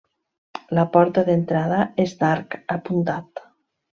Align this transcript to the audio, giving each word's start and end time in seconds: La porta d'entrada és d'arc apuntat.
La 0.77 0.85
porta 0.95 1.23
d'entrada 1.27 1.77
és 2.05 2.17
d'arc 2.23 2.57
apuntat. 2.79 3.45